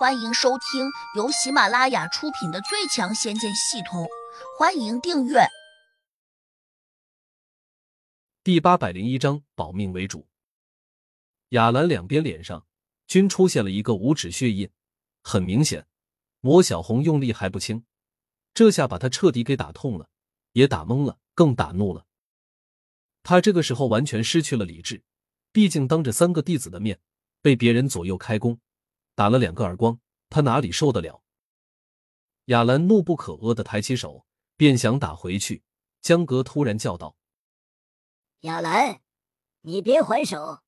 [0.00, 4.04] 欢迎收听由喜马拉雅出品的《最强仙剑系统》，
[4.58, 5.40] 欢迎订阅。
[8.42, 10.26] 第八百零一章，保命为主。
[11.50, 12.64] 亚兰两边脸上
[13.06, 14.70] 均出现了一个五指血印，
[15.22, 15.86] 很明显，
[16.40, 17.84] 魔小红用力还不轻，
[18.54, 20.08] 这下把他彻底给打痛了，
[20.52, 22.06] 也打懵了，更打怒了。
[23.22, 25.04] 他这个时候完全失去了理智，
[25.52, 26.98] 毕竟当着三个弟子的面
[27.42, 28.58] 被别人左右开弓。
[29.20, 30.00] 打了两个耳光，
[30.30, 31.22] 他哪里受得了？
[32.46, 34.24] 亚兰怒不可遏的抬起手，
[34.56, 35.62] 便想打回去。
[36.00, 37.16] 江格突然叫道
[38.48, 39.02] ：“亚兰，
[39.60, 40.62] 你别还手，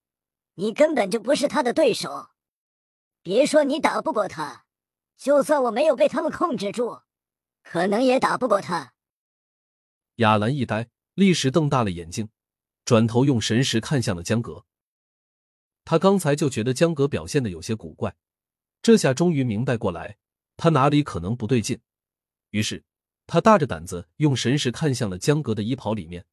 [0.57, 2.29] 你根本就不是他的对手。
[3.23, 4.67] 别说你打不过他，
[5.17, 7.01] 就算我没有被他们控制住，
[7.63, 8.93] 可能也打不过他。”
[10.17, 12.29] 亚兰一呆，立时瞪大了眼睛，
[12.85, 14.67] 转头用神识看向了江格。
[15.87, 18.15] 他刚才就觉得江格表现的有些古怪。
[18.83, 20.19] 这下终于明白过来，
[20.57, 21.81] 他哪里可能不对劲？
[22.51, 22.85] 于是
[23.29, 26.27] 他大着胆子用神识看向了江格的衣袍里面。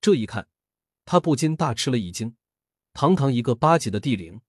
[0.00, 0.48] 这一看，
[1.04, 2.36] 他不禁大吃了一惊：
[2.92, 4.40] 堂堂一个八级的地灵，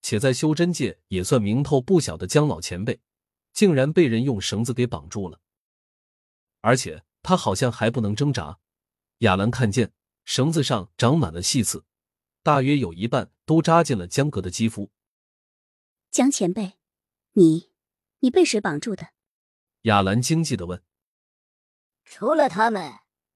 [0.00, 3.00] 且在修真界也算名头不小的江老前辈，
[3.52, 5.40] 竟然被人用绳子给绑住了，
[6.60, 8.60] 而且他好像还不能挣扎。
[9.18, 9.92] 亚兰看见
[10.24, 11.84] 绳子上长满了细刺，
[12.44, 14.92] 大约有一半都扎进了江格的肌肤。
[16.10, 16.72] 江前辈，
[17.32, 17.70] 你，
[18.20, 19.08] 你被谁绑住的？
[19.82, 20.82] 亚兰惊悸的问。
[22.04, 22.92] 除了他们，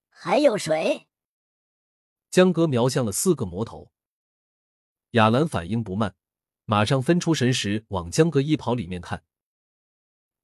[0.09, 1.09] 还有谁？
[2.31, 3.93] 江哥瞄向了四个魔头。
[5.11, 6.17] 亚兰反应不慢，
[6.65, 9.25] 马上分出神识往江哥衣袍里面看。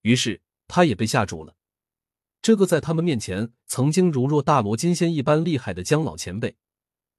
[0.02, 1.56] 于是他也被吓住了。
[2.42, 6.56] 这个在他们面前曾经如若大罗金仙一般厉害的江老前辈，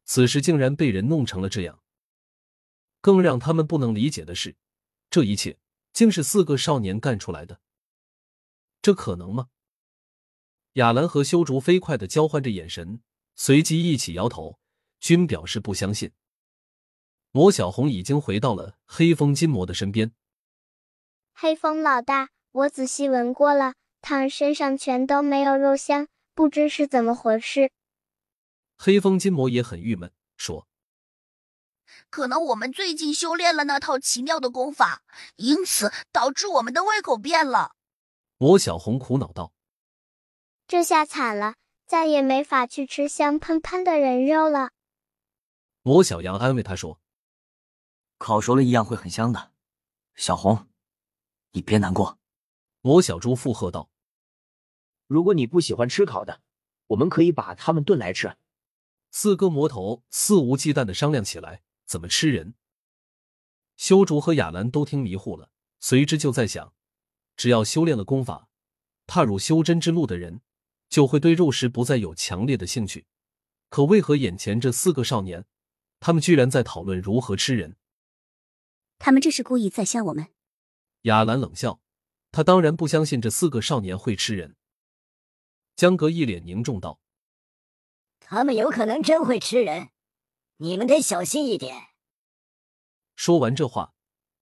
[0.06, 1.82] 此时竟然被人弄成了这样。
[3.02, 4.56] 更让他们不能理解的是。
[5.10, 5.58] 这一切
[5.92, 7.60] 竟是四个少年干出来的，
[8.82, 9.50] 这可能吗？
[10.74, 13.02] 雅兰和修竹飞快的交换着眼神，
[13.36, 14.60] 随即一起摇头，
[15.00, 16.12] 均表示不相信。
[17.32, 20.12] 魔小红已经回到了黑风金魔的身边。
[21.34, 27.72] 黑风老大，我仔细闻过了，他们身上全都没有肉香，不知是怎么回事。
[28.78, 30.68] 黑风金魔也很郁闷，说。
[32.10, 35.04] 可能我们最近修炼了那套奇妙的功法，
[35.36, 37.76] 因此导致我们的胃口变了。
[38.38, 39.54] 魔小红苦恼道
[40.68, 41.56] ：“这下惨了，
[41.86, 44.72] 再也没法去吃香喷喷的人肉了。”
[45.84, 47.00] 魔小羊安慰他说
[48.18, 49.52] ：“烤熟了一样会很香的，
[50.16, 50.68] 小红，
[51.52, 52.18] 你别难过。”
[52.82, 53.90] 魔小猪附和道
[55.08, 56.42] ：“如果你不喜欢吃烤的，
[56.88, 58.38] 我们可以把它们炖来吃。”
[59.12, 61.64] 四个魔头肆无忌惮的商量起来。
[61.90, 62.54] 怎么吃人？
[63.76, 66.76] 修竹和亚兰都听迷糊了，随之就在想：
[67.36, 68.48] 只要修炼了功法，
[69.08, 70.42] 踏入修真之路的人，
[70.88, 73.08] 就会对肉食不再有强烈的兴趣。
[73.70, 75.48] 可为何眼前这四个少年，
[76.00, 77.76] 他们居然在讨论如何吃人？
[79.00, 80.28] 他们这是故意在吓我们？
[81.04, 81.82] 亚兰冷笑，
[82.32, 84.56] 他当然不相信这四个少年会吃人。
[85.76, 87.00] 江格一脸凝重道
[88.22, 89.90] ：“他们有可能真会吃人。”
[90.62, 91.88] 你们得小心一点。
[93.16, 93.94] 说完这话，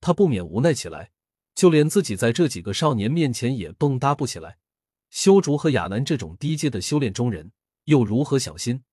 [0.02, 1.12] 他不免无奈起来，
[1.54, 4.58] 就连自己在这几个少年面前也蹦跶不起来。
[5.12, 7.52] 修竹和亚楠这种低阶的修炼中人，
[7.84, 8.84] 又如何小心？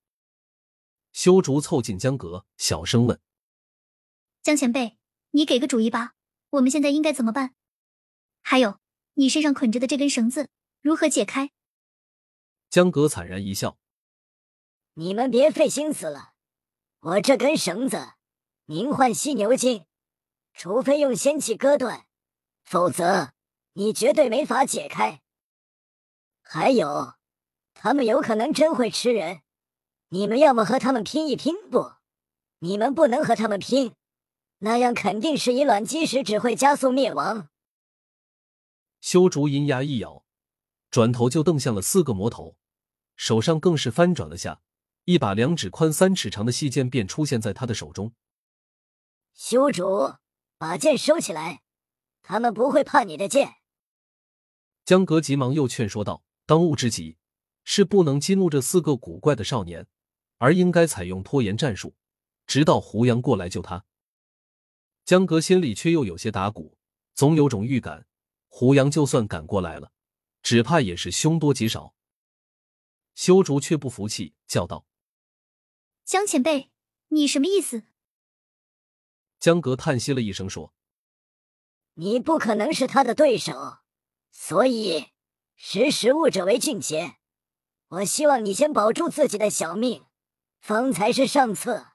[1.13, 3.19] 修竹凑近江阁，小声问
[4.43, 4.99] ：“江前辈，
[5.31, 6.13] 你给个主意吧，
[6.51, 7.55] 我们现在应该怎么办？
[8.43, 8.79] 还有，
[9.15, 10.49] 你身上捆着的这根绳子
[10.79, 11.49] 如何解开？”
[12.69, 13.79] 江阁惨然一笑
[14.93, 16.33] ：“你们别费心思了。”
[17.05, 18.13] 我这根绳子
[18.65, 19.85] 名唤犀牛筋，
[20.55, 22.07] 除非用仙气割断，
[22.63, 23.33] 否则
[23.73, 25.21] 你绝对没法解开。
[26.41, 27.13] 还有，
[27.75, 29.41] 他们有可能真会吃人，
[30.09, 31.91] 你们要么和他们拼一拼，不，
[32.57, 33.93] 你们不能和他们拼，
[34.57, 37.49] 那样肯定是以卵击石，只会加速灭亡。
[38.99, 40.25] 修竹银牙一咬，
[40.89, 42.57] 转头就瞪向了四个魔头，
[43.15, 44.63] 手上更是翻转了下。
[45.05, 48.13] 一把两指宽、三尺长的细剑便出现在他的手中。
[49.33, 50.15] 修主，
[50.57, 51.61] 把剑收起来，
[52.23, 53.55] 他们不会怕你的剑。
[54.83, 57.17] 江格急忙又劝说道：“当务之急
[57.63, 59.87] 是不能激怒这四个古怪的少年，
[60.37, 61.95] 而应该采用拖延战术，
[62.47, 63.85] 直到胡杨过来救他。”
[65.05, 66.79] 江格心里却又有些打鼓，
[67.13, 68.07] 总有种预感，
[68.47, 69.91] 胡杨就算赶过来了，
[70.41, 71.93] 只怕也是凶多吉少。
[73.13, 74.85] 修竹却不服气，叫道。
[76.05, 76.69] 江前辈，
[77.07, 77.81] 你什么意思？
[79.39, 80.71] 江格叹息了一声，说
[81.95, 83.79] ：“你不可能是他的对手，
[84.29, 85.07] 所以
[85.55, 87.15] 识时务者为俊杰。
[87.87, 90.05] 我希望你先保住自己的小命，
[90.59, 91.93] 方才是上策。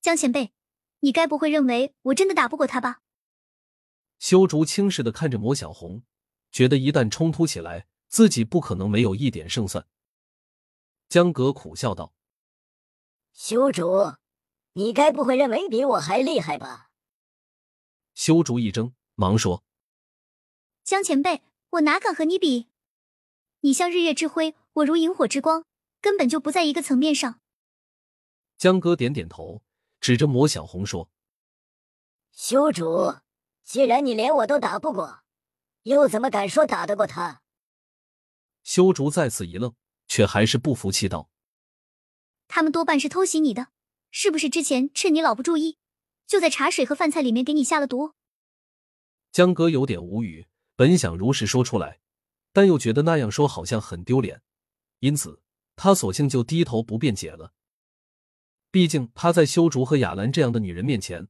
[0.00, 0.54] 江前辈，
[1.00, 3.02] 你该不会认为我真的打不过他吧？
[4.20, 6.04] 修竹轻视的看着魔小红，
[6.52, 9.88] 觉得一旦冲突起来，自己不可能没有一点胜算。
[11.08, 12.14] 江格苦笑道
[13.38, 14.14] ：“修竹，
[14.72, 16.88] 你该不会认为比我还厉害吧？”
[18.14, 19.62] 修竹一怔，忙说
[20.82, 22.68] ：“江前辈，我哪敢和你比？
[23.60, 25.66] 你像日月之辉，我如萤火之光，
[26.00, 27.38] 根本就不在一个层面上。”
[28.56, 29.62] 江哥点点头，
[30.00, 31.10] 指着魔小红说
[32.32, 33.16] ：“修竹，
[33.64, 35.20] 既然你连我都打不过，
[35.82, 37.42] 又怎么敢说打得过他？”
[38.64, 39.74] 修竹再次一愣，
[40.08, 41.28] 却还是不服气道
[42.48, 43.68] ：“他们多半是偷袭你的，
[44.10, 44.48] 是不是？
[44.48, 45.78] 之前趁你老不注意。”
[46.26, 48.14] 就在茶水和饭菜里面给你下了毒。
[49.30, 52.00] 江哥有点无语，本想如实说出来，
[52.52, 54.42] 但又觉得那样说好像很丢脸，
[54.98, 55.40] 因此
[55.76, 57.52] 他索性就低头不辩解了。
[58.72, 61.28] 毕竟他在修竹和雅兰这样的女人面前，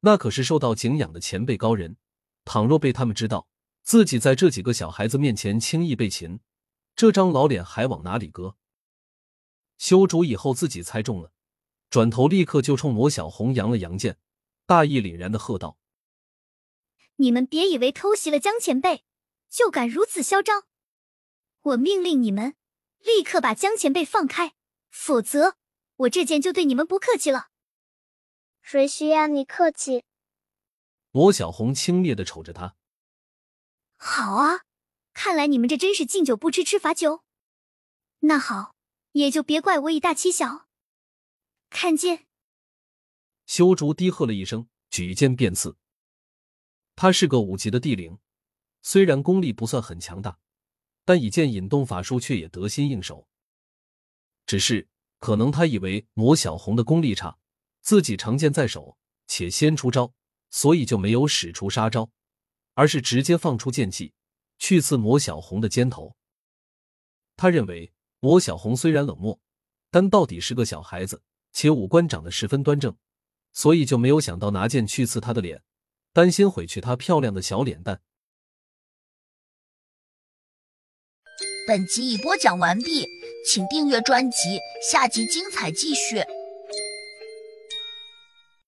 [0.00, 1.96] 那可是受到敬仰的前辈高人。
[2.44, 3.46] 倘若被他们知道
[3.84, 6.40] 自己在这几个小孩子面前轻易被擒，
[6.96, 8.56] 这张老脸还往哪里搁？
[9.82, 11.32] 修竹以后自己猜中了，
[11.90, 14.16] 转头立刻就冲罗小红扬了扬剑。
[14.64, 15.76] 大义凛然的喝道
[17.18, 19.02] ：“你们别以为偷袭了江前辈
[19.50, 20.68] 就敢如此嚣张！
[21.62, 22.54] 我命令你们
[23.00, 24.54] 立刻把江前辈放开，
[24.88, 25.56] 否则
[25.96, 27.48] 我这剑就对你们不客气了。”
[28.62, 30.04] 谁需要你客气？
[31.10, 32.76] 罗小红轻蔑的瞅着他。
[33.96, 34.60] 好啊，
[35.12, 37.24] 看来你们这真是敬酒不吃吃罚酒。
[38.20, 38.76] 那好，
[39.12, 40.68] 也就别怪我以大欺小。
[41.70, 42.26] 看剑。
[43.46, 45.76] 修竹低喝了一声，举剑便刺。
[46.94, 48.18] 他是个五级的地灵，
[48.82, 50.38] 虽然功力不算很强大，
[51.04, 53.26] 但以剑引动法术却也得心应手。
[54.46, 54.88] 只是
[55.18, 57.38] 可能他以为魔小红的功力差，
[57.80, 60.14] 自己长剑在手，且先出招，
[60.50, 62.10] 所以就没有使出杀招，
[62.74, 64.12] 而是直接放出剑气
[64.58, 66.16] 去刺魔小红的肩头。
[67.36, 67.92] 他认为
[68.22, 69.40] 我小红虽然冷漠，
[69.90, 71.22] 但到底是个小孩子，
[71.52, 72.96] 且五官长得十分端正。
[73.52, 75.62] 所以就没有想到拿剑去刺她的脸，
[76.12, 78.00] 担心毁去她漂亮的小脸蛋。
[81.66, 83.06] 本集已播讲完毕，
[83.44, 84.58] 请订阅专辑，
[84.90, 86.24] 下集精彩继续。